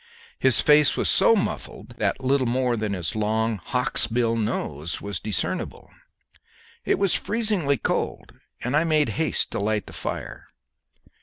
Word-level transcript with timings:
His 0.39 0.61
face 0.61 0.97
was 0.97 1.09
so 1.09 1.35
muffled 1.35 1.89
that 1.99 2.23
little 2.23 2.47
more 2.47 2.75
than 2.75 2.93
his 2.93 3.15
long 3.15 3.57
hawk's 3.63 4.07
bill 4.07 4.35
nose 4.35 4.99
was 4.99 5.19
discernible. 5.19 5.91
It 6.83 6.97
was 6.97 7.13
freezingly 7.13 7.77
cold, 7.77 8.31
and 8.63 8.75
I 8.75 8.83
made 8.83 9.09
haste 9.09 9.51
to 9.51 9.59
light 9.59 9.85
the 9.85 9.93
fire. 9.93 10.47